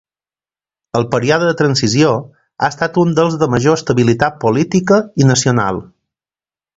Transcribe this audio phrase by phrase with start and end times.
[0.99, 2.13] El període de transició
[2.67, 5.83] ha estat un dels de major estabilitat política i nacional.